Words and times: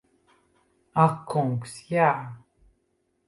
Ak 1.03 1.13
kungs, 1.33 1.75
jā! 1.91 2.09